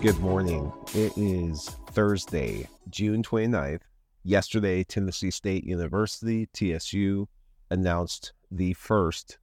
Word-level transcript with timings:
Good 0.00 0.18
morning. 0.20 0.72
It 0.94 1.12
is 1.18 1.76
Thursday, 1.90 2.66
June 2.88 3.22
29th. 3.22 3.82
Yesterday, 4.24 4.82
Tennessee 4.82 5.30
State 5.30 5.64
University, 5.64 6.48
TSU, 6.54 7.28
announced 7.70 8.32
the 8.50 8.72
first 8.72 9.36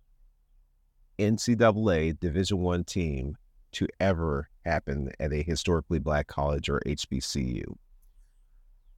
NCAA 1.20 2.20
Division 2.20 2.58
One 2.58 2.84
team 2.84 3.38
to 3.74 3.88
ever 4.00 4.50
happen 4.66 5.12
at 5.20 5.32
a 5.32 5.44
historically 5.44 6.00
black 6.00 6.26
college 6.26 6.70
or 6.70 6.82
HBCU. 6.88 7.76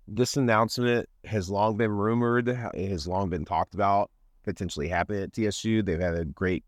This 0.08 0.38
announcement 0.38 1.10
has 1.26 1.50
long 1.50 1.76
been 1.76 1.92
rumored, 1.92 2.48
it 2.48 2.90
has 2.90 3.06
long 3.06 3.30
been 3.30 3.44
talked 3.44 3.74
about 3.74 4.12
potentially 4.46 4.88
happening 4.88 5.24
at 5.24 5.34
TSU. 5.34 5.84
They've 5.84 6.00
had 6.00 6.16
a 6.16 6.24
great 6.24 6.64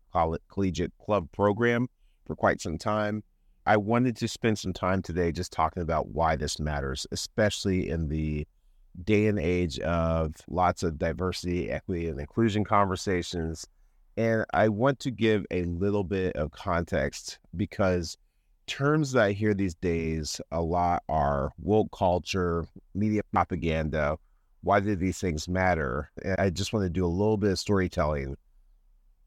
collegiate 0.50 0.92
club 0.98 1.32
program 1.32 1.88
for 2.26 2.36
quite 2.36 2.60
some 2.60 2.76
time. 2.76 3.22
I 3.66 3.76
wanted 3.76 4.16
to 4.16 4.28
spend 4.28 4.58
some 4.58 4.72
time 4.72 5.02
today 5.02 5.30
just 5.30 5.52
talking 5.52 5.82
about 5.82 6.08
why 6.08 6.36
this 6.36 6.58
matters, 6.58 7.06
especially 7.12 7.88
in 7.88 8.08
the 8.08 8.46
day 9.04 9.26
and 9.26 9.38
age 9.38 9.78
of 9.80 10.34
lots 10.48 10.82
of 10.82 10.98
diversity, 10.98 11.70
equity, 11.70 12.08
and 12.08 12.18
inclusion 12.18 12.64
conversations. 12.64 13.66
And 14.16 14.44
I 14.52 14.68
want 14.68 14.98
to 15.00 15.10
give 15.10 15.46
a 15.50 15.64
little 15.64 16.04
bit 16.04 16.36
of 16.36 16.50
context 16.50 17.38
because 17.56 18.18
terms 18.66 19.12
that 19.12 19.22
I 19.22 19.32
hear 19.32 19.54
these 19.54 19.74
days 19.76 20.40
a 20.50 20.60
lot 20.60 21.02
are 21.08 21.52
woke 21.58 21.90
culture, 21.96 22.66
media 22.94 23.22
propaganda. 23.32 24.18
Why 24.62 24.80
do 24.80 24.94
these 24.96 25.18
things 25.18 25.48
matter? 25.48 26.10
And 26.24 26.36
I 26.38 26.50
just 26.50 26.72
want 26.72 26.84
to 26.84 26.90
do 26.90 27.04
a 27.04 27.06
little 27.06 27.36
bit 27.36 27.52
of 27.52 27.58
storytelling 27.58 28.36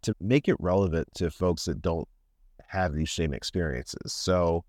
to 0.03 0.13
make 0.19 0.47
it 0.47 0.55
relevant 0.59 1.07
to 1.15 1.31
folks 1.31 1.65
that 1.65 1.81
don't 1.81 2.07
have 2.67 2.93
these 2.93 3.11
same 3.11 3.33
experiences. 3.33 4.13
So, 4.13 4.63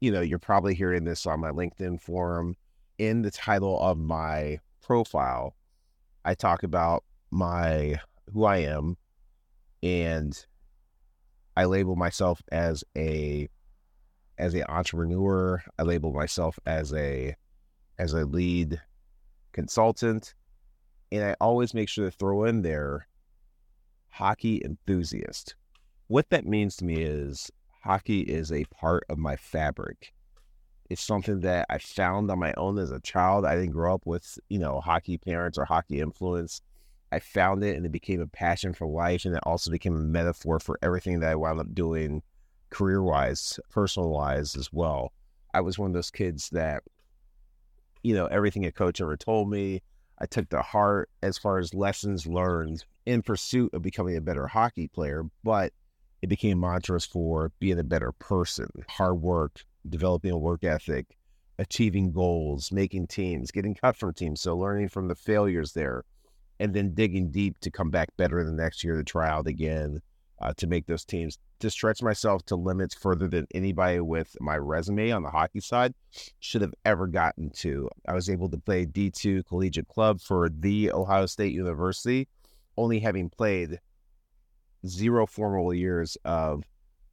you 0.00 0.10
know, 0.10 0.20
you're 0.20 0.38
probably 0.38 0.74
hearing 0.74 1.04
this 1.04 1.26
on 1.26 1.40
my 1.40 1.50
LinkedIn 1.50 2.00
forum. 2.00 2.56
In 2.98 3.22
the 3.22 3.30
title 3.30 3.80
of 3.80 3.98
my 3.98 4.58
profile, 4.80 5.54
I 6.24 6.34
talk 6.34 6.62
about 6.62 7.04
my 7.30 8.00
who 8.32 8.44
I 8.44 8.58
am 8.58 8.96
and 9.82 10.44
I 11.56 11.64
label 11.64 11.96
myself 11.96 12.42
as 12.50 12.84
a 12.96 13.48
as 14.38 14.54
an 14.54 14.64
entrepreneur. 14.68 15.62
I 15.78 15.82
label 15.82 16.12
myself 16.12 16.58
as 16.66 16.92
a 16.92 17.34
as 17.98 18.12
a 18.12 18.24
lead 18.24 18.80
consultant. 19.52 20.34
And 21.10 21.24
I 21.24 21.36
always 21.40 21.74
make 21.74 21.88
sure 21.88 22.10
to 22.10 22.16
throw 22.16 22.44
in 22.44 22.62
there 22.62 23.06
hockey 24.08 24.62
enthusiast. 24.64 25.54
What 26.08 26.30
that 26.30 26.46
means 26.46 26.76
to 26.76 26.84
me 26.84 27.02
is 27.02 27.50
hockey 27.82 28.20
is 28.20 28.52
a 28.52 28.64
part 28.64 29.04
of 29.08 29.18
my 29.18 29.36
fabric. 29.36 30.12
It's 30.90 31.02
something 31.02 31.40
that 31.40 31.66
I 31.70 31.78
found 31.78 32.30
on 32.30 32.38
my 32.38 32.52
own 32.56 32.78
as 32.78 32.90
a 32.90 33.00
child. 33.00 33.46
I 33.46 33.54
didn't 33.54 33.70
grow 33.70 33.94
up 33.94 34.02
with, 34.04 34.38
you 34.48 34.58
know, 34.58 34.80
hockey 34.80 35.16
parents 35.16 35.56
or 35.56 35.64
hockey 35.64 36.00
influence. 36.00 36.60
I 37.10 37.18
found 37.18 37.64
it 37.64 37.76
and 37.76 37.86
it 37.86 37.92
became 37.92 38.20
a 38.20 38.26
passion 38.26 38.74
for 38.74 38.86
life. 38.86 39.24
And 39.24 39.34
it 39.34 39.42
also 39.44 39.70
became 39.70 39.96
a 39.96 40.00
metaphor 40.00 40.60
for 40.60 40.78
everything 40.82 41.20
that 41.20 41.30
I 41.30 41.34
wound 41.34 41.60
up 41.60 41.74
doing 41.74 42.22
career 42.68 43.02
wise, 43.02 43.58
personal 43.70 44.10
wise 44.10 44.54
as 44.54 44.70
well. 44.72 45.12
I 45.54 45.60
was 45.60 45.78
one 45.78 45.90
of 45.90 45.94
those 45.94 46.10
kids 46.10 46.50
that, 46.50 46.82
you 48.02 48.14
know, 48.14 48.26
everything 48.26 48.66
a 48.66 48.72
coach 48.72 49.00
ever 49.00 49.16
told 49.16 49.50
me, 49.50 49.82
I 50.18 50.26
took 50.26 50.48
to 50.50 50.62
heart 50.62 51.10
as 51.22 51.38
far 51.38 51.58
as 51.58 51.74
lessons 51.74 52.26
learned 52.26 52.84
in 53.06 53.22
pursuit 53.22 53.72
of 53.74 53.82
becoming 53.82 54.16
a 54.16 54.20
better 54.20 54.46
hockey 54.46 54.88
player. 54.88 55.24
But 55.42 55.72
it 56.22 56.28
became 56.28 56.60
mantras 56.60 57.04
for 57.04 57.50
being 57.58 57.78
a 57.78 57.84
better 57.84 58.12
person, 58.12 58.68
hard 58.88 59.20
work, 59.20 59.64
developing 59.88 60.30
a 60.30 60.38
work 60.38 60.62
ethic, 60.62 61.18
achieving 61.58 62.12
goals, 62.12 62.70
making 62.70 63.08
teams, 63.08 63.50
getting 63.50 63.74
cut 63.74 63.96
from 63.96 64.14
teams. 64.14 64.40
So 64.40 64.56
learning 64.56 64.88
from 64.88 65.08
the 65.08 65.16
failures 65.16 65.72
there 65.72 66.04
and 66.60 66.72
then 66.72 66.94
digging 66.94 67.30
deep 67.32 67.58
to 67.60 67.70
come 67.70 67.90
back 67.90 68.08
better 68.16 68.42
the 68.44 68.52
next 68.52 68.84
year 68.84 68.96
to 68.96 69.02
try 69.02 69.28
out 69.28 69.48
again 69.48 70.00
uh, 70.40 70.52
to 70.56 70.66
make 70.66 70.86
those 70.86 71.04
teams 71.04 71.38
to 71.58 71.70
stretch 71.70 72.02
myself 72.02 72.44
to 72.46 72.56
limits 72.56 72.94
further 72.94 73.28
than 73.28 73.46
anybody 73.54 74.00
with 74.00 74.36
my 74.40 74.56
resume 74.56 75.10
on 75.10 75.22
the 75.22 75.30
hockey 75.30 75.60
side 75.60 75.94
should 76.40 76.62
have 76.62 76.74
ever 76.84 77.06
gotten 77.06 77.50
to. 77.50 77.88
I 78.06 78.14
was 78.14 78.28
able 78.28 78.48
to 78.50 78.58
play 78.58 78.86
D2 78.86 79.46
collegiate 79.46 79.88
club 79.88 80.20
for 80.20 80.48
the 80.48 80.92
Ohio 80.92 81.26
State 81.26 81.52
University, 81.52 82.28
only 82.76 83.00
having 83.00 83.28
played 83.28 83.80
zero 84.86 85.26
formal 85.26 85.72
years 85.72 86.16
of 86.24 86.64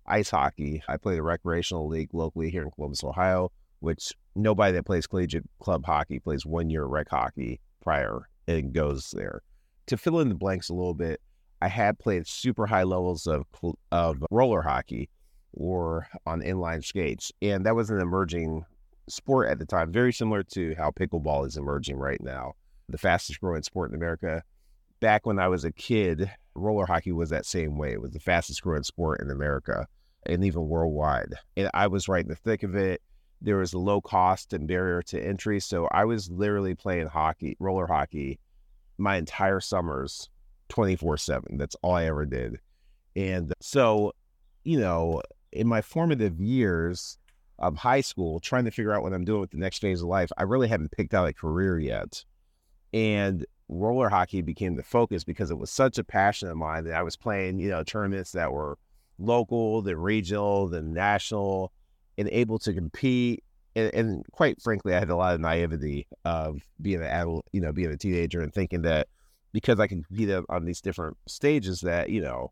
ice 0.06 0.30
hockey. 0.30 0.84
I 0.88 0.98
played 0.98 1.18
the 1.18 1.24
recreational 1.24 1.88
league 1.88 2.14
locally 2.14 2.50
here 2.50 2.64
in 2.64 2.72
Columbus, 2.72 3.04
Ohio, 3.04 3.52
which 3.80 4.14
nobody 4.36 4.74
that 4.74 4.86
plays 4.86 5.08
collegiate 5.08 5.46
club 5.60 5.86
hockey 5.86 6.20
plays 6.20 6.46
one 6.46 6.70
year 6.70 6.86
of 6.86 6.92
rec 6.92 7.10
hockey 7.10 7.60
prior 7.82 8.30
and 8.48 8.74
goes 8.74 9.12
there. 9.12 9.42
To 9.88 9.98
fill 9.98 10.20
in 10.20 10.30
the 10.30 10.36
blanks 10.36 10.70
a 10.70 10.74
little 10.74 10.94
bit, 10.94 11.22
I 11.62 11.68
had 11.68 12.00
played 12.00 12.28
super 12.28 12.68
high 12.68 12.84
levels 12.84 13.28
of 13.28 13.46
of 13.92 14.24
roller 14.32 14.62
hockey 14.62 15.10
or 15.54 16.08
on 16.26 16.42
inline 16.42 16.84
skates, 16.84 17.32
and 17.42 17.66
that 17.66 17.76
was 17.76 17.90
an 17.90 18.00
emerging 18.00 18.66
sport 19.10 19.50
at 19.50 19.60
the 19.60 19.66
time, 19.66 19.92
very 19.92 20.14
similar 20.14 20.44
to 20.44 20.76
how 20.76 20.92
pickleball 20.92 21.46
is 21.48 21.58
emerging 21.58 21.98
right 21.98 22.22
now, 22.22 22.54
the 22.88 22.98
fastest 22.98 23.42
growing 23.42 23.64
sport 23.64 23.90
in 23.90 23.96
America. 23.96 24.44
Back 25.00 25.26
when 25.26 25.40
I 25.40 25.48
was 25.48 25.66
a 25.66 25.72
kid, 25.72 26.30
roller 26.60 26.86
hockey 26.86 27.12
was 27.12 27.30
that 27.30 27.46
same 27.46 27.78
way. 27.78 27.94
It 27.94 28.02
was 28.02 28.12
the 28.12 28.20
fastest 28.20 28.62
growing 28.62 28.84
sport 28.84 29.22
in 29.22 29.32
America 29.32 29.88
and 30.26 30.44
even 30.44 30.68
worldwide. 30.68 31.34
And 31.58 31.70
I 31.74 31.88
was 31.88 32.08
right 32.08 32.24
in 32.24 32.30
the 32.30 32.36
thick 32.36 32.64
of 32.64 32.76
it. 32.76 33.02
There 33.42 33.58
was 33.58 33.74
low 33.74 34.02
cost 34.02 34.54
and 34.54 34.68
barrier 34.68 35.02
to 35.04 35.22
entry. 35.22 35.60
So 35.60 35.88
I 35.92 36.06
was 36.06 36.30
literally 36.30 36.76
playing 36.76 37.08
hockey, 37.08 37.56
roller 37.60 37.88
hockey, 37.88 38.40
my 38.98 39.16
entire 39.16 39.62
summers 39.62 40.30
24 40.70 41.18
7. 41.18 41.58
That's 41.58 41.76
all 41.82 41.96
I 41.96 42.06
ever 42.06 42.26
did. 42.26 42.60
And 43.16 43.54
so, 43.62 44.14
you 44.64 44.80
know, 44.80 45.22
in 45.52 45.68
my 45.68 45.82
formative 45.82 46.40
years 46.40 47.18
of 47.58 47.76
high 47.78 48.02
school, 48.02 48.40
trying 48.40 48.66
to 48.66 48.72
figure 48.72 48.94
out 48.94 49.04
what 49.04 49.14
I'm 49.14 49.26
doing 49.26 49.42
with 49.42 49.52
the 49.52 49.58
next 49.58 49.80
phase 49.80 50.02
of 50.02 50.08
life, 50.08 50.32
I 50.38 50.44
really 50.44 50.68
haven't 50.68 50.92
picked 50.92 51.14
out 51.14 51.28
a 51.28 51.34
career 51.34 51.80
yet. 51.80 52.24
And 52.94 53.46
roller 53.70 54.10
hockey 54.10 54.42
became 54.42 54.76
the 54.76 54.84
focus 54.84 55.24
because 55.24 55.52
it 55.52 55.58
was 55.58 55.70
such 55.70 55.98
a 55.98 56.04
passion 56.04 56.50
of 56.50 56.58
mine 56.58 56.84
that 56.86 56.96
I 56.96 57.04
was 57.04 57.16
playing, 57.16 57.60
you 57.60 57.70
know, 57.70 57.84
tournaments 57.84 58.32
that 58.34 58.52
were 58.52 58.78
local, 59.20 59.82
then 59.82 59.98
regional, 59.98 60.68
then 60.68 60.94
national, 60.94 61.72
and 62.18 62.28
able 62.32 62.60
to 62.60 62.74
compete. 62.74 63.44
And, 63.76 63.94
and, 63.94 64.26
quite 64.32 64.62
frankly, 64.62 64.96
I 64.96 65.00
had 65.00 65.12
a 65.12 65.16
lot 65.16 65.36
of 65.36 65.42
naivety 65.42 66.08
of 66.26 66.62
being 66.82 67.02
an 67.02 67.08
adult, 67.08 67.46
you 67.54 67.62
know, 67.62 67.72
being 67.72 67.92
a 67.92 67.98
teenager 67.98 68.42
and 68.42 68.54
thinking 68.54 68.82
that 68.82 69.08
because 69.54 69.80
I 69.80 69.88
can 69.88 70.04
compete 70.04 70.32
on 70.50 70.66
these 70.66 70.82
different 70.82 71.18
stages 71.28 71.82
that, 71.82 72.10
you 72.10 72.22
know, 72.22 72.52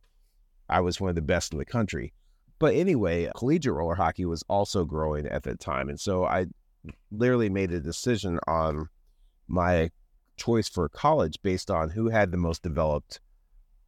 I 0.69 0.81
was 0.81 1.01
one 1.01 1.09
of 1.09 1.15
the 1.15 1.21
best 1.21 1.51
in 1.51 1.59
the 1.59 1.65
country. 1.65 2.13
But 2.59 2.75
anyway, 2.75 3.29
collegiate 3.35 3.73
roller 3.73 3.95
hockey 3.95 4.25
was 4.25 4.43
also 4.47 4.85
growing 4.85 5.27
at 5.27 5.43
that 5.43 5.59
time. 5.59 5.89
And 5.89 5.99
so 5.99 6.25
I 6.25 6.45
literally 7.11 7.49
made 7.49 7.71
a 7.71 7.79
decision 7.79 8.39
on 8.47 8.89
my 9.47 9.91
choice 10.37 10.69
for 10.69 10.87
college 10.87 11.41
based 11.41 11.69
on 11.69 11.89
who 11.89 12.09
had 12.09 12.31
the 12.31 12.37
most 12.37 12.63
developed 12.63 13.19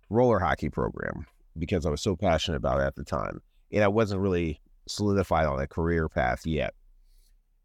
roller 0.09 0.39
hockey 0.39 0.69
program 0.69 1.25
because 1.57 1.85
I 1.85 1.89
was 1.89 2.01
so 2.01 2.15
passionate 2.15 2.57
about 2.57 2.79
it 2.79 2.85
at 2.85 2.95
the 2.95 3.03
time. 3.03 3.41
And 3.71 3.83
I 3.83 3.87
wasn't 3.87 4.21
really 4.21 4.59
solidified 4.87 5.45
on 5.45 5.59
a 5.59 5.67
career 5.67 6.09
path 6.09 6.45
yet. 6.45 6.73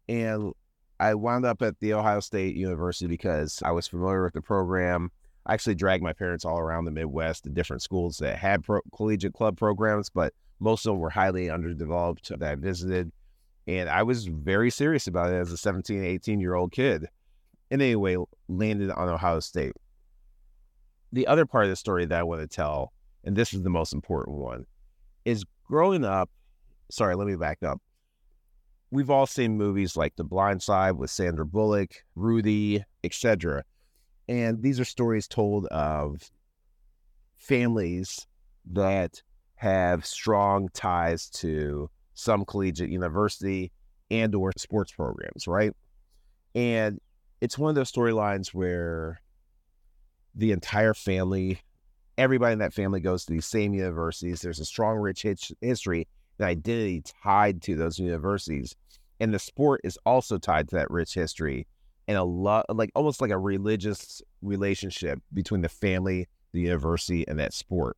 And 0.07 0.53
I 0.99 1.15
wound 1.15 1.45
up 1.45 1.61
at 1.61 1.79
the 1.79 1.93
Ohio 1.93 2.19
State 2.19 2.55
University 2.55 3.07
because 3.07 3.61
I 3.65 3.71
was 3.71 3.87
familiar 3.87 4.23
with 4.23 4.33
the 4.33 4.41
program. 4.41 5.11
I 5.45 5.53
actually 5.53 5.75
dragged 5.75 6.03
my 6.03 6.13
parents 6.13 6.45
all 6.45 6.59
around 6.59 6.85
the 6.85 6.91
Midwest 6.91 7.43
to 7.43 7.49
different 7.49 7.81
schools 7.81 8.17
that 8.17 8.37
had 8.37 8.63
pro- 8.63 8.81
collegiate 8.95 9.33
club 9.33 9.57
programs, 9.57 10.09
but 10.09 10.33
most 10.59 10.85
of 10.85 10.93
them 10.93 10.99
were 10.99 11.09
highly 11.09 11.49
underdeveloped 11.49 12.29
that 12.29 12.43
I 12.43 12.55
visited. 12.55 13.11
And 13.67 13.89
I 13.89 14.03
was 14.03 14.25
very 14.25 14.69
serious 14.69 15.07
about 15.07 15.31
it 15.31 15.35
as 15.35 15.51
a 15.51 15.57
17, 15.57 16.03
18 16.03 16.39
year 16.39 16.53
old 16.53 16.71
kid 16.71 17.07
and 17.71 17.81
anyway, 17.81 18.17
landed 18.47 18.91
on 18.91 19.09
Ohio 19.09 19.39
State. 19.39 19.73
The 21.11 21.27
other 21.27 21.45
part 21.45 21.65
of 21.65 21.69
the 21.69 21.75
story 21.75 22.05
that 22.05 22.19
I 22.19 22.23
want 22.23 22.41
to 22.41 22.47
tell, 22.47 22.91
and 23.23 23.35
this 23.35 23.53
is 23.53 23.63
the 23.63 23.69
most 23.69 23.93
important 23.93 24.37
one, 24.37 24.65
is 25.23 25.45
growing 25.67 26.03
up. 26.03 26.29
Sorry, 26.91 27.15
let 27.15 27.27
me 27.27 27.35
back 27.35 27.63
up. 27.63 27.81
We've 28.91 29.09
all 29.09 29.25
seen 29.25 29.57
movies 29.57 29.97
like 29.97 30.15
The 30.15 30.23
Blind 30.23 30.61
Side 30.61 30.93
with 30.93 31.09
Sandra 31.09 31.45
Bullock, 31.45 31.95
Rudy, 32.15 32.83
etc. 33.03 33.63
And 34.27 34.61
these 34.61 34.79
are 34.79 34.85
stories 34.85 35.27
told 35.27 35.65
of 35.67 36.29
families 37.37 38.27
that 38.71 39.21
have 39.55 40.05
strong 40.05 40.69
ties 40.73 41.29
to 41.29 41.89
some 42.13 42.45
collegiate 42.45 42.89
university 42.89 43.71
and 44.11 44.33
or 44.35 44.51
sports 44.57 44.91
programs, 44.91 45.47
right? 45.47 45.73
And 46.53 46.99
it's 47.41 47.57
one 47.57 47.69
of 47.69 47.75
those 47.75 47.91
storylines 47.91 48.53
where 48.53 49.21
the 50.33 50.51
entire 50.51 50.93
family, 50.93 51.59
everybody 52.17 52.53
in 52.53 52.59
that 52.59 52.73
family 52.73 52.99
goes 52.99 53.25
to 53.25 53.33
these 53.33 53.45
same 53.45 53.73
universities. 53.73 54.41
There's 54.41 54.59
a 54.59 54.65
strong, 54.65 54.97
rich 54.97 55.25
history 55.61 56.07
and 56.39 56.47
identity 56.47 57.03
tied 57.23 57.61
to 57.63 57.75
those 57.75 57.99
universities. 57.99 58.75
And 59.19 59.33
the 59.33 59.39
sport 59.39 59.81
is 59.83 59.97
also 60.05 60.37
tied 60.37 60.69
to 60.69 60.75
that 60.75 60.91
rich 60.91 61.13
history 61.13 61.67
and 62.07 62.17
a 62.17 62.23
lot 62.23 62.65
like 62.69 62.91
almost 62.95 63.21
like 63.21 63.31
a 63.31 63.37
religious 63.37 64.21
relationship 64.41 65.19
between 65.33 65.61
the 65.61 65.69
family, 65.69 66.27
the 66.51 66.61
university, 66.61 67.27
and 67.27 67.39
that 67.39 67.53
sport. 67.53 67.97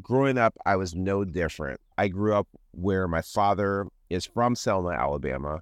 Growing 0.00 0.38
up, 0.38 0.56
I 0.66 0.76
was 0.76 0.94
no 0.94 1.24
different. 1.24 1.80
I 1.98 2.08
grew 2.08 2.34
up 2.34 2.48
where 2.72 3.06
my 3.06 3.22
father 3.22 3.86
is 4.10 4.26
from 4.26 4.54
Selma, 4.54 4.90
Alabama. 4.90 5.60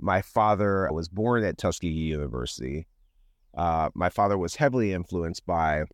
My 0.00 0.22
father 0.22 0.88
was 0.92 1.08
born 1.08 1.44
at 1.44 1.58
Tuskegee 1.58 1.88
University. 1.88 2.86
Uh, 3.54 3.90
my 3.94 4.08
father 4.08 4.38
was 4.38 4.56
heavily 4.56 4.92
influenced 4.92 5.44
by 5.44 5.84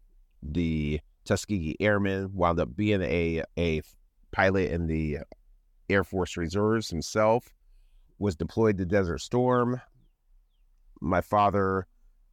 the 0.43 1.01
Tuskegee 1.25 1.77
Airmen, 1.81 2.31
wound 2.33 2.61
up 2.61 2.77
being 2.77 3.03
a, 3.03 3.43
a 3.59 3.83
pilot 4.31 4.71
in 4.71 4.87
the 4.87 5.19
Air 5.89 6.05
Force 6.05 6.37
Reserves 6.37 6.91
himself, 6.91 7.53
was 8.19 8.37
deployed 8.37 8.79
to 8.79 8.85
Desert 8.85 9.19
Storm. 9.19 9.81
My 11.01 11.21
father 11.21 11.87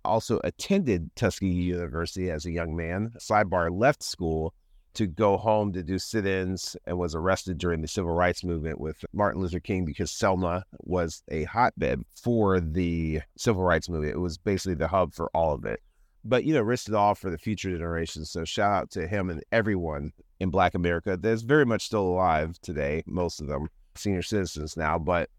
also 0.05 0.39
attended 0.43 1.09
Tuskegee 1.15 1.47
University 1.47 2.29
as 2.29 2.45
a 2.45 2.51
young 2.51 2.75
man. 2.75 3.13
Sidebar 3.17 3.69
left 3.71 4.03
school 4.03 4.53
to 4.93 5.07
go 5.07 5.37
home 5.37 5.73
to 5.73 5.83
do 5.83 5.97
sit 5.97 6.25
ins 6.25 6.77
and 6.85 6.97
was 6.97 7.15
arrested 7.15 7.57
during 7.57 7.81
the 7.81 7.87
civil 7.87 8.13
rights 8.13 8.43
movement 8.43 8.79
with 8.79 9.03
Martin 9.13 9.41
Luther 9.41 9.59
King 9.59 9.85
because 9.85 10.11
Selma 10.11 10.65
was 10.79 11.23
a 11.29 11.43
hotbed 11.45 12.03
for 12.15 12.59
the 12.59 13.21
civil 13.37 13.63
rights 13.63 13.89
movement. 13.89 14.13
It 14.13 14.19
was 14.19 14.37
basically 14.37 14.75
the 14.75 14.87
hub 14.87 15.13
for 15.13 15.29
all 15.33 15.53
of 15.53 15.65
it. 15.65 15.81
But, 16.25 16.45
you 16.45 16.53
know, 16.53 16.61
risked 16.61 16.89
it 16.89 16.95
all 16.95 17.15
for 17.15 17.29
the 17.29 17.37
future 17.37 17.71
generations. 17.71 18.31
So 18.31 18.45
shout 18.45 18.71
out 18.71 18.91
to 18.91 19.07
him 19.07 19.29
and 19.29 19.43
everyone 19.51 20.13
in 20.39 20.49
Black 20.49 20.73
America 20.73 21.17
that's 21.17 21.41
very 21.41 21.65
much 21.65 21.85
still 21.85 22.07
alive 22.07 22.59
today, 22.61 23.03
most 23.05 23.41
of 23.41 23.47
them 23.47 23.67
senior 23.95 24.21
citizens 24.21 24.77
now, 24.77 24.97
but 24.97 25.29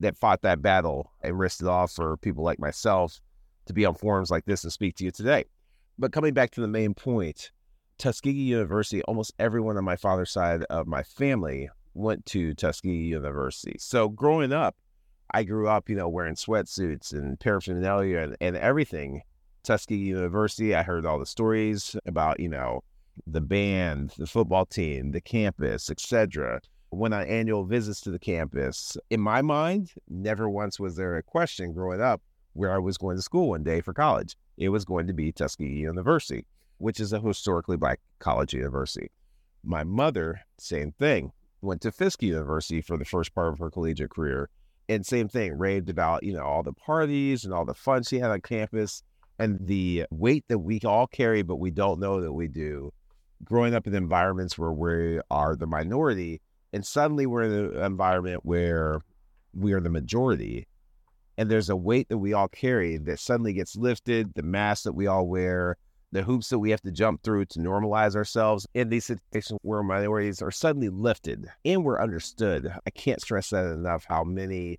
that 0.00 0.16
fought 0.16 0.42
that 0.42 0.60
battle 0.60 1.10
and 1.22 1.38
risked 1.38 1.62
it 1.62 1.68
all 1.68 1.86
for 1.86 2.16
people 2.18 2.44
like 2.44 2.58
myself 2.58 3.20
to 3.66 3.72
be 3.72 3.84
on 3.84 3.94
forums 3.94 4.30
like 4.30 4.44
this 4.44 4.64
and 4.64 4.72
speak 4.72 4.96
to 4.96 5.04
you 5.04 5.10
today. 5.10 5.44
But 5.98 6.12
coming 6.12 6.34
back 6.34 6.50
to 6.52 6.60
the 6.60 6.68
main 6.68 6.94
point, 6.94 7.50
Tuskegee 8.04 8.32
University, 8.32 9.00
almost 9.04 9.32
everyone 9.38 9.78
on 9.78 9.84
my 9.84 9.96
father's 9.96 10.30
side 10.30 10.62
of 10.64 10.86
my 10.86 11.02
family 11.02 11.70
went 11.94 12.26
to 12.26 12.52
Tuskegee 12.52 13.06
University. 13.06 13.76
So 13.78 14.10
growing 14.10 14.52
up, 14.52 14.76
I 15.32 15.42
grew 15.42 15.68
up, 15.68 15.88
you 15.88 15.96
know, 15.96 16.10
wearing 16.10 16.34
sweatsuits 16.34 17.14
and 17.14 17.40
paraphernalia 17.40 18.18
and, 18.18 18.36
and 18.42 18.56
everything. 18.58 19.22
Tuskegee 19.62 19.96
University, 19.96 20.74
I 20.74 20.82
heard 20.82 21.06
all 21.06 21.18
the 21.18 21.24
stories 21.24 21.96
about, 22.04 22.40
you 22.40 22.50
know, 22.50 22.84
the 23.26 23.40
band, 23.40 24.12
the 24.18 24.26
football 24.26 24.66
team, 24.66 25.12
the 25.12 25.22
campus, 25.22 25.88
etc. 25.88 26.60
Went 26.90 27.14
on 27.14 27.26
annual 27.26 27.64
visits 27.64 28.02
to 28.02 28.10
the 28.10 28.18
campus. 28.18 28.98
In 29.08 29.22
my 29.22 29.40
mind, 29.40 29.92
never 30.10 30.50
once 30.50 30.78
was 30.78 30.94
there 30.96 31.16
a 31.16 31.22
question 31.22 31.72
growing 31.72 32.02
up 32.02 32.20
where 32.52 32.74
I 32.74 32.78
was 32.80 32.98
going 32.98 33.16
to 33.16 33.22
school 33.22 33.48
one 33.48 33.62
day 33.62 33.80
for 33.80 33.94
college. 33.94 34.36
It 34.58 34.68
was 34.68 34.84
going 34.84 35.06
to 35.06 35.14
be 35.14 35.32
Tuskegee 35.32 35.72
University 35.72 36.44
which 36.78 37.00
is 37.00 37.12
a 37.12 37.20
historically 37.20 37.76
black 37.76 38.00
college 38.18 38.52
university. 38.52 39.10
My 39.62 39.84
mother, 39.84 40.40
same 40.58 40.92
thing, 40.92 41.32
went 41.62 41.80
to 41.82 41.92
Fisk 41.92 42.22
University 42.22 42.80
for 42.80 42.96
the 42.96 43.04
first 43.04 43.34
part 43.34 43.52
of 43.52 43.58
her 43.58 43.70
collegiate 43.70 44.10
career. 44.10 44.50
And 44.88 45.06
same 45.06 45.28
thing, 45.28 45.56
raved 45.56 45.88
about, 45.88 46.22
you 46.22 46.34
know, 46.34 46.44
all 46.44 46.62
the 46.62 46.74
parties 46.74 47.44
and 47.44 47.54
all 47.54 47.64
the 47.64 47.74
fun 47.74 48.02
she 48.02 48.18
had 48.18 48.30
on 48.30 48.42
campus 48.42 49.02
and 49.38 49.58
the 49.66 50.04
weight 50.10 50.44
that 50.48 50.58
we 50.58 50.78
all 50.84 51.06
carry, 51.06 51.42
but 51.42 51.56
we 51.56 51.70
don't 51.70 52.00
know 52.00 52.20
that 52.20 52.32
we 52.32 52.48
do. 52.48 52.92
Growing 53.42 53.74
up 53.74 53.86
in 53.86 53.94
environments 53.94 54.58
where 54.58 54.72
we 54.72 55.20
are 55.30 55.56
the 55.56 55.66
minority, 55.66 56.40
and 56.72 56.84
suddenly 56.84 57.26
we're 57.26 57.42
in 57.42 57.76
an 57.76 57.82
environment 57.82 58.40
where 58.44 59.00
we 59.54 59.72
are 59.72 59.80
the 59.80 59.90
majority. 59.90 60.66
And 61.36 61.50
there's 61.50 61.70
a 61.70 61.76
weight 61.76 62.08
that 62.10 62.18
we 62.18 62.32
all 62.32 62.48
carry 62.48 62.96
that 62.98 63.18
suddenly 63.18 63.54
gets 63.54 63.76
lifted, 63.76 64.34
the 64.34 64.42
mask 64.42 64.84
that 64.84 64.92
we 64.92 65.06
all 65.06 65.26
wear, 65.26 65.76
the 66.14 66.22
hoops 66.22 66.48
that 66.48 66.60
we 66.60 66.70
have 66.70 66.80
to 66.80 66.92
jump 66.92 67.24
through 67.24 67.44
to 67.44 67.58
normalize 67.58 68.14
ourselves 68.14 68.68
in 68.72 68.88
these 68.88 69.04
situations 69.04 69.58
where 69.62 69.82
minorities 69.82 70.40
are 70.40 70.52
suddenly 70.52 70.88
lifted 70.88 71.46
and 71.64 71.84
we're 71.84 72.00
understood. 72.00 72.72
I 72.86 72.90
can't 72.90 73.20
stress 73.20 73.50
that 73.50 73.66
enough 73.66 74.04
how 74.08 74.22
many 74.22 74.78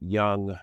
young 0.00 0.58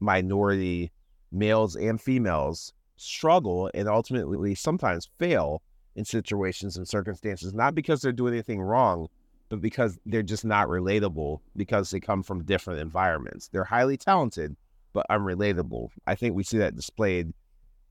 minority 0.00 0.90
males 1.30 1.76
and 1.76 2.00
females 2.00 2.72
struggle 2.96 3.70
and 3.74 3.86
ultimately 3.86 4.54
sometimes 4.54 5.10
fail 5.18 5.60
in 5.94 6.06
situations 6.06 6.78
and 6.78 6.88
circumstances, 6.88 7.52
not 7.52 7.74
because 7.74 8.00
they're 8.00 8.12
doing 8.12 8.32
anything 8.32 8.62
wrong, 8.62 9.08
but 9.50 9.60
because 9.60 9.98
they're 10.06 10.22
just 10.22 10.46
not 10.46 10.68
relatable 10.68 11.40
because 11.54 11.90
they 11.90 12.00
come 12.00 12.22
from 12.22 12.44
different 12.44 12.80
environments. 12.80 13.48
They're 13.48 13.64
highly 13.64 13.98
talented, 13.98 14.56
but 14.94 15.04
unrelatable. 15.10 15.90
I 16.06 16.14
think 16.14 16.34
we 16.34 16.44
see 16.44 16.56
that 16.58 16.76
displayed 16.76 17.34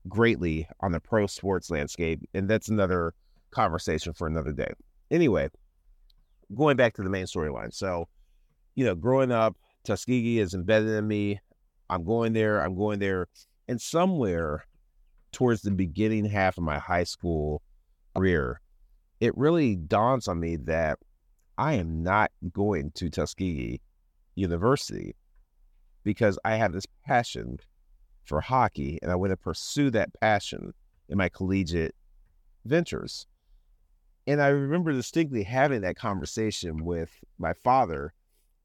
greatly 0.08 0.66
on 0.80 0.92
the 0.92 1.00
pro 1.00 1.26
sports 1.26 1.70
landscape. 1.70 2.20
And 2.34 2.48
that's 2.48 2.68
another 2.68 3.14
conversation 3.50 4.12
for 4.12 4.26
another 4.26 4.52
day. 4.52 4.72
Anyway, 5.10 5.48
going 6.54 6.76
back 6.76 6.94
to 6.94 7.02
the 7.02 7.10
main 7.10 7.26
storyline. 7.26 7.72
So, 7.72 8.08
you 8.74 8.84
know, 8.84 8.94
growing 8.94 9.30
up, 9.30 9.56
Tuskegee 9.84 10.38
is 10.38 10.54
embedded 10.54 10.90
in 10.90 11.06
me. 11.06 11.40
I'm 11.90 12.04
going 12.04 12.32
there, 12.32 12.62
I'm 12.62 12.76
going 12.76 12.98
there. 12.98 13.26
And 13.68 13.80
somewhere 13.80 14.66
towards 15.32 15.62
the 15.62 15.70
beginning 15.70 16.24
half 16.24 16.58
of 16.58 16.64
my 16.64 16.78
high 16.78 17.04
school 17.04 17.62
career, 18.14 18.60
it 19.20 19.36
really 19.36 19.76
dawns 19.76 20.28
on 20.28 20.40
me 20.40 20.56
that 20.56 20.98
I 21.56 21.74
am 21.74 22.02
not 22.02 22.30
going 22.52 22.92
to 22.92 23.10
Tuskegee 23.10 23.80
University 24.34 25.16
because 26.04 26.38
I 26.44 26.54
have 26.54 26.72
this 26.72 26.86
passion 27.04 27.58
for 28.28 28.40
hockey 28.40 28.98
and 29.02 29.10
I 29.10 29.16
want 29.16 29.30
to 29.30 29.36
pursue 29.36 29.90
that 29.90 30.10
passion 30.20 30.74
in 31.08 31.18
my 31.18 31.28
collegiate 31.28 31.94
ventures. 32.64 33.26
And 34.26 34.42
I 34.42 34.48
remember 34.48 34.92
distinctly 34.92 35.42
having 35.42 35.80
that 35.80 35.96
conversation 35.96 36.84
with 36.84 37.10
my 37.38 37.54
father. 37.54 38.12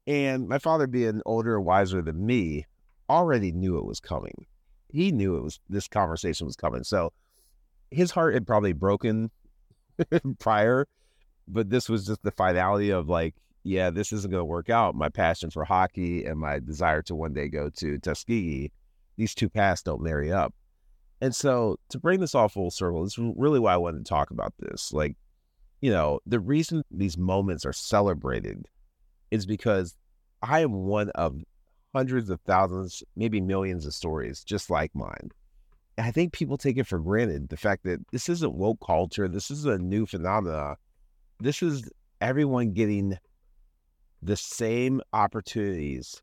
And 0.06 0.46
my 0.46 0.58
father, 0.58 0.86
being 0.86 1.22
older 1.24 1.56
and 1.56 1.64
wiser 1.64 2.02
than 2.02 2.26
me, 2.26 2.66
already 3.08 3.50
knew 3.50 3.78
it 3.78 3.86
was 3.86 4.00
coming. 4.00 4.46
He 4.92 5.10
knew 5.10 5.36
it 5.36 5.42
was 5.42 5.58
this 5.70 5.88
conversation 5.88 6.46
was 6.46 6.56
coming. 6.56 6.84
So 6.84 7.12
his 7.90 8.10
heart 8.10 8.34
had 8.34 8.46
probably 8.46 8.74
broken 8.74 9.30
prior, 10.38 10.86
but 11.48 11.70
this 11.70 11.88
was 11.88 12.06
just 12.06 12.22
the 12.22 12.30
finality 12.30 12.90
of 12.90 13.08
like, 13.08 13.34
yeah, 13.62 13.88
this 13.88 14.12
isn't 14.12 14.30
going 14.30 14.42
to 14.42 14.44
work 14.44 14.68
out. 14.68 14.94
My 14.94 15.08
passion 15.08 15.48
for 15.48 15.64
hockey 15.64 16.26
and 16.26 16.38
my 16.38 16.58
desire 16.58 17.00
to 17.02 17.14
one 17.14 17.32
day 17.32 17.48
go 17.48 17.70
to 17.70 17.98
Tuskegee 17.98 18.70
these 19.16 19.34
two 19.34 19.48
paths 19.48 19.82
don't 19.82 20.02
marry 20.02 20.32
up. 20.32 20.54
And 21.20 21.34
so 21.34 21.78
to 21.90 21.98
bring 21.98 22.20
this 22.20 22.34
all 22.34 22.48
full 22.48 22.70
circle, 22.70 23.04
is 23.04 23.18
really 23.18 23.60
why 23.60 23.74
I 23.74 23.78
wanted 23.78 24.04
to 24.04 24.08
talk 24.08 24.30
about 24.30 24.52
this. 24.58 24.92
Like, 24.92 25.16
you 25.80 25.90
know, 25.90 26.20
the 26.26 26.40
reason 26.40 26.82
these 26.90 27.16
moments 27.16 27.64
are 27.64 27.72
celebrated 27.72 28.66
is 29.30 29.46
because 29.46 29.96
I 30.42 30.60
am 30.60 30.72
one 30.72 31.10
of 31.10 31.40
hundreds 31.94 32.28
of 32.28 32.40
thousands, 32.42 33.02
maybe 33.16 33.40
millions 33.40 33.86
of 33.86 33.94
stories 33.94 34.44
just 34.44 34.68
like 34.68 34.94
mine. 34.94 35.30
And 35.96 36.06
I 36.06 36.10
think 36.10 36.32
people 36.32 36.58
take 36.58 36.76
it 36.76 36.86
for 36.86 36.98
granted 36.98 37.48
the 37.48 37.56
fact 37.56 37.84
that 37.84 38.00
this 38.10 38.28
isn't 38.28 38.54
woke 38.54 38.78
culture. 38.84 39.28
This 39.28 39.50
is 39.50 39.64
a 39.64 39.78
new 39.78 40.06
phenomena. 40.06 40.76
This 41.40 41.62
is 41.62 41.88
everyone 42.20 42.72
getting 42.72 43.16
the 44.22 44.36
same 44.36 45.00
opportunities. 45.12 46.20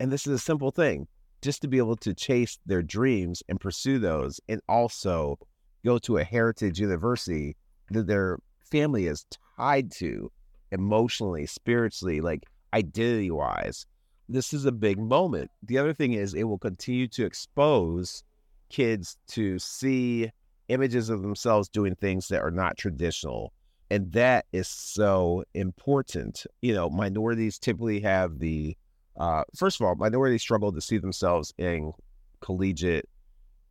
And 0.00 0.10
this 0.10 0.26
is 0.26 0.32
a 0.32 0.38
simple 0.38 0.72
thing 0.72 1.06
just 1.42 1.60
to 1.62 1.68
be 1.68 1.78
able 1.78 1.96
to 1.96 2.14
chase 2.14 2.58
their 2.64 2.82
dreams 2.82 3.42
and 3.48 3.60
pursue 3.60 3.98
those 3.98 4.40
and 4.48 4.60
also 4.68 5.38
go 5.84 5.98
to 5.98 6.16
a 6.16 6.24
heritage 6.24 6.80
university 6.80 7.56
that 7.90 8.06
their 8.06 8.38
family 8.70 9.06
is 9.06 9.26
tied 9.58 9.90
to 9.90 10.30
emotionally, 10.70 11.44
spiritually, 11.44 12.20
like 12.20 12.44
identity 12.72 13.30
wise. 13.30 13.84
This 14.28 14.54
is 14.54 14.64
a 14.64 14.72
big 14.72 14.98
moment. 14.98 15.50
The 15.62 15.78
other 15.78 15.92
thing 15.92 16.12
is, 16.14 16.32
it 16.32 16.44
will 16.44 16.58
continue 16.58 17.08
to 17.08 17.26
expose 17.26 18.22
kids 18.70 19.18
to 19.28 19.58
see 19.58 20.30
images 20.68 21.10
of 21.10 21.22
themselves 21.22 21.68
doing 21.68 21.94
things 21.96 22.28
that 22.28 22.40
are 22.40 22.50
not 22.50 22.78
traditional. 22.78 23.52
And 23.90 24.10
that 24.12 24.46
is 24.52 24.68
so 24.68 25.44
important. 25.52 26.46
You 26.62 26.72
know, 26.72 26.88
minorities 26.88 27.58
typically 27.58 28.00
have 28.00 28.38
the 28.38 28.76
uh, 29.16 29.44
first 29.56 29.80
of 29.80 29.86
all, 29.86 29.94
minorities 29.94 30.42
struggle 30.42 30.72
to 30.72 30.80
see 30.80 30.98
themselves 30.98 31.52
in 31.58 31.92
collegiate 32.40 33.08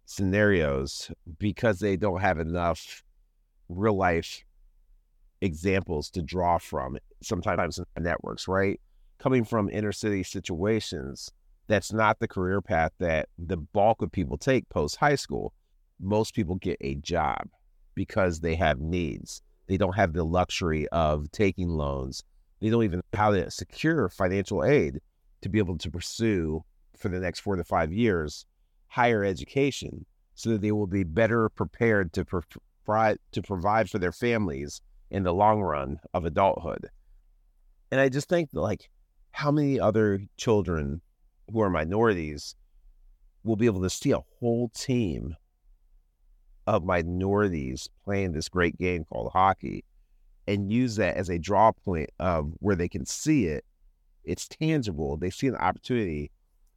scenarios 0.05 1.11
because 1.39 1.79
they 1.79 1.97
don't 1.97 2.21
have 2.21 2.39
enough 2.39 3.03
real 3.69 3.95
life 3.95 4.43
examples 5.41 6.09
to 6.11 6.21
draw 6.21 6.57
from 6.57 6.97
sometimes 7.21 7.79
in 7.79 8.03
networks, 8.03 8.47
right? 8.47 8.79
Coming 9.19 9.43
from 9.45 9.69
inner 9.69 9.91
city 9.91 10.23
situations, 10.23 11.31
that's 11.67 11.93
not 11.93 12.19
the 12.19 12.27
career 12.27 12.61
path 12.61 12.91
that 12.99 13.29
the 13.37 13.57
bulk 13.57 14.01
of 14.01 14.11
people 14.11 14.37
take 14.37 14.67
post 14.69 14.97
high 14.97 15.15
school. 15.15 15.53
Most 15.99 16.33
people 16.35 16.55
get 16.55 16.77
a 16.81 16.95
job 16.95 17.47
because 17.95 18.39
they 18.39 18.55
have 18.55 18.79
needs. 18.79 19.41
They 19.67 19.77
don't 19.77 19.95
have 19.95 20.13
the 20.13 20.23
luxury 20.25 20.87
of 20.89 21.31
taking 21.31 21.69
loans 21.69 22.23
They 22.59 22.69
don't 22.69 22.83
even 22.83 22.99
know 22.99 23.17
how 23.17 23.31
to 23.31 23.49
secure 23.51 24.09
financial 24.09 24.63
aid 24.63 24.99
to 25.41 25.49
be 25.49 25.59
able 25.59 25.77
to 25.77 25.91
pursue 25.91 26.63
for 26.97 27.09
the 27.09 27.19
next 27.19 27.39
four 27.39 27.55
to 27.55 27.63
five 27.63 27.91
years 27.91 28.45
higher 28.87 29.23
education 29.23 30.05
so 30.35 30.49
that 30.49 30.61
they 30.61 30.71
will 30.71 30.87
be 30.87 31.03
better 31.03 31.49
prepared 31.49 32.11
to 32.13 32.25
provide 32.25 33.17
to 33.31 33.41
provide 33.41 33.89
for 33.89 33.99
their 33.99 34.11
families 34.11 34.81
in 35.09 35.23
the 35.23 35.33
long 35.33 35.61
run 35.61 35.99
of 36.13 36.25
adulthood. 36.25 36.89
And 37.91 37.99
I 37.99 38.09
just 38.09 38.27
think 38.27 38.49
like 38.53 38.89
how 39.31 39.51
many 39.51 39.79
other 39.79 40.21
children 40.37 41.01
who 41.51 41.61
are 41.61 41.69
minorities 41.69 42.55
will 43.43 43.55
be 43.55 43.65
able 43.65 43.81
to 43.81 43.89
see 43.89 44.11
a 44.11 44.19
whole 44.39 44.69
team 44.69 45.35
of 46.67 46.83
minorities 46.83 47.89
playing 48.03 48.31
this 48.31 48.49
great 48.49 48.77
game 48.77 49.03
called 49.05 49.31
hockey 49.31 49.83
and 50.47 50.71
use 50.71 50.95
that 50.95 51.17
as 51.17 51.29
a 51.29 51.39
draw 51.39 51.71
point 51.71 52.09
of 52.19 52.51
where 52.59 52.75
they 52.75 52.89
can 52.89 53.05
see 53.05 53.45
it. 53.45 53.65
It's 54.23 54.47
tangible. 54.47 55.17
They 55.17 55.29
see 55.29 55.47
an 55.47 55.55
opportunity. 55.55 56.31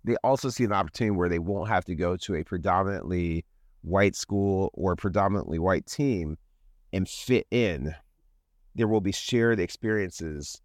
They 0.04 0.16
also 0.22 0.50
see 0.50 0.64
an 0.64 0.72
opportunity 0.72 1.16
where 1.16 1.28
they 1.28 1.38
won't 1.38 1.68
have 1.68 1.84
to 1.86 1.94
go 1.94 2.16
to 2.16 2.34
a 2.34 2.44
predominantly 2.44 3.44
white 3.82 4.16
school 4.16 4.70
or 4.74 4.96
predominantly 4.96 5.58
white 5.58 5.86
team 5.86 6.36
and 6.92 7.08
fit 7.08 7.46
in. 7.50 7.94
There 8.74 8.88
will 8.88 9.00
be 9.00 9.12
shared 9.12 9.60
experiences 9.60 10.60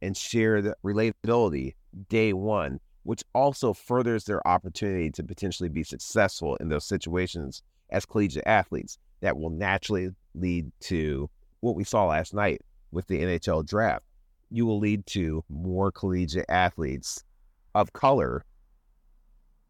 and 0.00 0.16
shared 0.16 0.72
relatability 0.84 1.74
day 2.08 2.32
one, 2.32 2.80
which 3.02 3.22
also 3.34 3.72
furthers 3.72 4.24
their 4.24 4.46
opportunity 4.46 5.10
to 5.10 5.22
potentially 5.22 5.68
be 5.68 5.82
successful 5.82 6.56
in 6.56 6.68
those 6.68 6.86
situations 6.86 7.62
as 7.90 8.06
collegiate 8.06 8.46
athletes. 8.46 8.98
That 9.20 9.38
will 9.38 9.50
naturally 9.50 10.10
lead 10.34 10.70
to 10.80 11.30
what 11.60 11.76
we 11.76 11.84
saw 11.84 12.06
last 12.06 12.34
night 12.34 12.60
with 12.90 13.06
the 13.06 13.22
NHL 13.22 13.66
draft. 13.66 14.04
You 14.50 14.66
will 14.66 14.78
lead 14.78 15.06
to 15.06 15.44
more 15.48 15.90
collegiate 15.90 16.46
athletes 16.48 17.24
of 17.74 17.92
color 17.92 18.44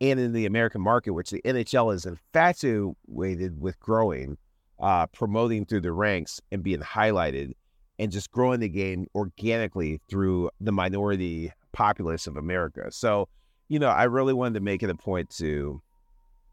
and 0.01 0.21
in 0.21 0.33
the 0.33 0.47
American 0.47 0.81
market, 0.81 1.13
which 1.13 1.31
the 1.31 1.41
NHL 1.43 1.95
is 1.95 2.05
infatuated 2.05 3.61
with 3.61 3.79
growing, 3.81 4.37
uh, 4.81 5.07
promoting 5.07 5.65
through 5.65 5.81
the 5.81 5.93
ranks 5.93 6.41
and 6.53 6.63
being 6.63 6.81
highlighted 6.81 7.53
and 7.99 8.11
just 8.11 8.31
growing 8.31 8.61
the 8.61 8.69
game 8.69 9.07
organically 9.15 10.01
through 10.09 10.51
the 10.61 10.73
minority 10.73 11.53
populace 11.73 12.27
of 12.27 12.37
America. 12.37 12.91
So, 12.91 13.29
you 13.69 13.79
know, 13.79 13.89
I 13.89 14.05
really 14.05 14.35
wanted 14.35 14.55
to 14.55 14.61
make 14.61 14.83
it 14.83 14.91
a 14.91 14.95
point 14.95 15.31
to 15.39 15.81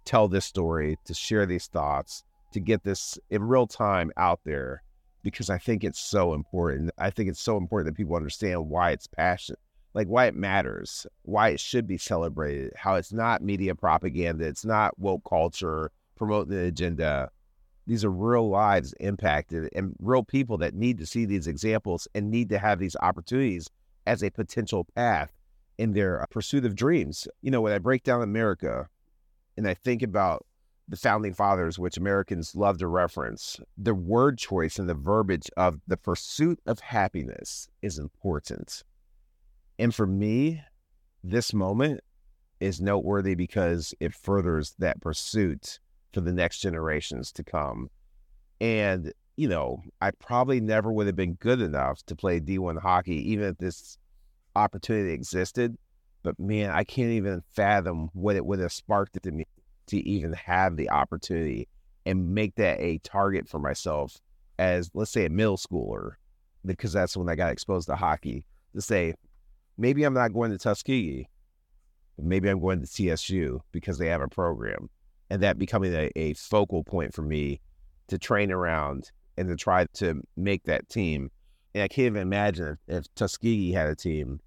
tell 0.06 0.28
this 0.28 0.46
story, 0.46 0.98
to 1.06 1.14
share 1.14 1.46
these 1.46 1.68
thoughts, 1.68 2.24
to 2.54 2.60
get 2.60 2.84
this 2.84 3.18
in 3.30 3.44
real 3.44 3.68
time 3.68 4.12
out 4.18 4.40
there 4.44 4.84
because 5.24 5.50
I 5.50 5.58
think 5.58 5.84
it's 5.84 6.00
so 6.00 6.34
important. 6.34 6.92
I 6.98 7.10
think 7.10 7.30
it's 7.30 7.42
so 7.42 7.58
important 7.58 7.94
that 7.94 7.98
people 7.98 8.16
understand 8.16 8.70
why 8.70 8.92
it's 8.92 9.08
passion, 9.08 9.56
like 9.94 10.08
why 10.08 10.26
it 10.26 10.36
matters, 10.36 11.06
why 11.24 11.50
it 11.50 11.60
should 11.60 11.88
be 11.88 11.98
celebrated, 11.98 12.74
how 12.76 12.96
it's 12.96 13.14
not 13.14 13.42
media 13.42 13.76
propaganda, 13.76 14.46
it's 14.46 14.66
not 14.66 14.98
woke 15.00 15.24
culture 15.28 15.92
promoting 16.16 16.54
the 16.54 16.66
agenda. 16.66 17.30
These 17.88 18.06
are 18.06 18.12
real 18.12 18.50
lives 18.50 18.94
impacted 19.00 19.70
and 19.76 19.96
real 20.00 20.24
people 20.24 20.58
that 20.60 20.76
need 20.76 20.98
to 21.00 21.06
see 21.06 21.26
these 21.26 21.48
examples 21.48 22.08
and 22.14 22.30
need 22.30 22.50
to 22.50 22.60
have 22.60 22.80
these 22.80 22.96
opportunities 23.02 23.70
as 24.06 24.24
a 24.24 24.30
potential 24.30 24.86
path 24.96 25.32
in 25.78 25.94
their 25.94 26.22
uh, 26.22 26.26
pursuit 26.28 26.66
of 26.66 26.76
dreams. 26.76 27.28
You 27.42 27.52
know, 27.52 27.62
when 27.62 27.74
I 27.74 27.80
break 27.80 28.04
down 28.04 28.22
America 28.22 28.88
and 29.58 29.68
I 29.68 29.74
think 29.74 30.04
about 30.04 30.46
the 30.92 30.98
founding 30.98 31.34
fathers, 31.34 31.80
which 31.80 31.96
Americans 31.96 32.54
love 32.54 32.78
to 32.78 32.88
reference, 32.88 33.62
the 33.78 33.96
word 33.96 34.38
choice 34.38 34.78
and 34.78 34.90
the 34.90 34.94
verbiage 34.94 35.50
of 35.56 35.80
the 35.88 35.96
pursuit 35.96 36.60
of 36.66 36.82
happiness 36.82 37.70
is 37.82 37.98
important. 37.98 38.84
And 39.80 39.96
for 39.96 40.06
me, 40.06 40.62
this 41.24 41.54
moment 41.54 42.02
is 42.60 42.82
noteworthy 42.82 43.36
because 43.36 43.94
it 44.02 44.14
furthers 44.14 44.76
that 44.80 45.00
pursuit 45.00 45.80
for 46.12 46.20
the 46.20 46.34
next 46.34 46.60
generations 46.60 47.32
to 47.32 47.44
come. 47.44 47.90
And, 48.60 49.14
you 49.38 49.48
know, 49.48 49.84
I 50.02 50.12
probably 50.12 50.60
never 50.60 50.92
would 50.92 51.08
have 51.08 51.16
been 51.16 51.36
good 51.36 51.62
enough 51.62 52.06
to 52.08 52.18
play 52.18 52.42
D1 52.42 52.82
hockey, 52.82 53.32
even 53.32 53.46
if 53.46 53.58
this 53.60 53.98
opportunity 54.58 55.14
existed. 55.14 55.78
But 56.22 56.38
man, 56.38 56.70
I 56.70 56.84
can't 56.84 57.12
even 57.12 57.44
fathom 57.50 58.10
what 58.12 58.36
it 58.36 58.46
would 58.46 58.60
have 58.60 58.74
sparked 58.74 59.26
in 59.26 59.38
me 59.38 59.46
to 59.88 59.98
even 60.08 60.34
have 60.34 60.78
the 60.78 60.90
opportunity 60.90 61.68
and 62.06 62.34
make 62.34 62.56
that 62.56 62.80
a 62.80 62.98
target 63.00 63.48
for 63.48 63.60
myself 63.60 64.18
as 64.60 64.90
let's 64.94 65.12
say 65.12 65.26
a 65.26 65.30
middle 65.30 65.58
schooler 65.58 66.12
because 66.66 66.94
that's 66.94 67.18
when 67.18 67.30
I 67.30 67.36
got 67.36 67.52
exposed 67.52 67.88
to 67.88 67.96
hockey 67.96 68.46
to 68.76 68.82
say 68.82 69.16
maybe 69.78 70.04
I'm 70.04 70.14
not 70.14 70.34
going 70.34 70.52
to 70.52 70.58
Tuskegee. 70.58 71.28
Maybe 72.18 72.50
I'm 72.50 72.60
going 72.60 72.86
to 72.86 72.88
TSU 73.16 73.62
because 73.72 73.98
they 73.98 74.08
have 74.08 74.22
a 74.22 74.28
program. 74.28 74.90
And 75.30 75.42
that 75.42 75.58
becoming 75.58 75.94
a, 75.94 76.12
a 76.16 76.34
focal 76.34 76.84
point 76.84 77.14
for 77.14 77.24
me 77.24 77.62
to 78.10 78.20
train 78.20 78.52
around 78.52 79.12
and 79.38 79.48
to 79.48 79.56
try 79.56 79.86
to 79.94 80.22
make 80.36 80.64
that 80.66 80.90
team. 80.90 81.32
And 81.74 81.84
I 81.84 81.88
can't 81.88 82.08
even 82.08 82.22
imagine 82.22 82.78
if, 82.88 82.98
if 82.98 83.16
Tuskegee 83.16 83.72
had 83.72 83.88
a 83.88 83.96
team 83.96 84.40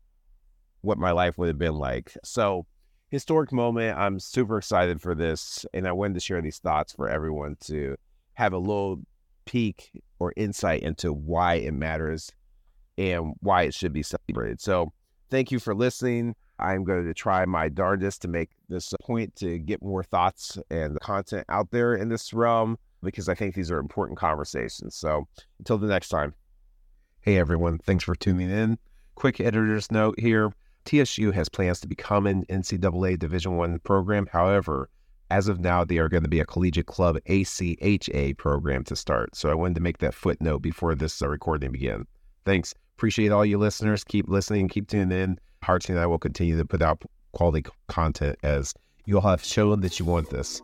what 0.82 0.98
my 0.98 1.10
life 1.10 1.38
would 1.38 1.48
have 1.48 1.58
been 1.58 1.76
like. 1.76 2.12
So 2.22 2.66
historic 3.14 3.52
moment. 3.52 3.96
I'm 3.96 4.18
super 4.18 4.58
excited 4.58 5.00
for 5.00 5.14
this, 5.14 5.64
and 5.72 5.86
I 5.86 5.92
wanted 5.92 6.14
to 6.14 6.20
share 6.20 6.42
these 6.42 6.58
thoughts 6.58 6.92
for 6.92 7.08
everyone 7.08 7.56
to 7.66 7.96
have 8.34 8.52
a 8.52 8.58
little 8.58 9.02
peek 9.44 10.02
or 10.18 10.32
insight 10.36 10.82
into 10.82 11.12
why 11.12 11.54
it 11.54 11.72
matters 11.72 12.32
and 12.98 13.34
why 13.38 13.62
it 13.62 13.74
should 13.74 13.92
be 13.92 14.02
celebrated. 14.02 14.60
So, 14.60 14.92
thank 15.30 15.52
you 15.52 15.60
for 15.60 15.76
listening. 15.76 16.34
I'm 16.58 16.82
going 16.82 17.04
to 17.04 17.14
try 17.14 17.44
my 17.44 17.68
darndest 17.68 18.22
to 18.22 18.28
make 18.28 18.50
this 18.68 18.92
a 18.92 19.02
point 19.04 19.36
to 19.36 19.58
get 19.58 19.80
more 19.80 20.02
thoughts 20.02 20.58
and 20.68 20.98
content 21.00 21.44
out 21.48 21.70
there 21.70 21.94
in 21.94 22.08
this 22.08 22.32
realm 22.32 22.78
because 23.00 23.28
I 23.28 23.34
think 23.34 23.54
these 23.54 23.70
are 23.70 23.78
important 23.78 24.18
conversations. 24.18 24.96
So, 24.96 25.28
until 25.60 25.78
the 25.78 25.86
next 25.86 26.08
time. 26.08 26.34
Hey 27.20 27.38
everyone, 27.38 27.78
thanks 27.78 28.02
for 28.02 28.16
tuning 28.16 28.50
in. 28.50 28.76
Quick 29.14 29.40
editor's 29.40 29.92
note 29.92 30.18
here. 30.18 30.52
TSU 30.86 31.30
has 31.32 31.48
plans 31.48 31.80
to 31.80 31.88
become 31.88 32.26
an 32.26 32.44
NCAA 32.46 33.18
Division 33.18 33.56
One 33.56 33.78
program. 33.80 34.26
However, 34.32 34.88
as 35.30 35.48
of 35.48 35.60
now, 35.60 35.84
they 35.84 35.98
are 35.98 36.08
going 36.08 36.22
to 36.22 36.28
be 36.28 36.40
a 36.40 36.44
collegiate 36.44 36.86
club 36.86 37.18
ACHA 37.28 38.36
program 38.36 38.84
to 38.84 38.96
start. 38.96 39.34
So 39.34 39.50
I 39.50 39.54
wanted 39.54 39.74
to 39.76 39.80
make 39.80 39.98
that 39.98 40.14
footnote 40.14 40.60
before 40.60 40.94
this 40.94 41.20
uh, 41.22 41.28
recording 41.28 41.72
began. 41.72 42.06
Thanks. 42.44 42.74
Appreciate 42.96 43.32
all 43.32 43.44
you 43.44 43.58
listeners. 43.58 44.04
Keep 44.04 44.28
listening. 44.28 44.68
Keep 44.68 44.88
tuning 44.88 45.18
in. 45.18 45.38
Hartsey 45.62 45.92
and 45.92 46.00
I 46.00 46.06
will 46.06 46.18
continue 46.18 46.56
to 46.58 46.64
put 46.64 46.82
out 46.82 47.02
quality 47.32 47.64
content 47.88 48.38
as 48.42 48.74
you 49.06 49.16
all 49.16 49.28
have 49.28 49.42
shown 49.42 49.80
that 49.80 49.98
you 49.98 50.04
want 50.04 50.30
this. 50.30 50.60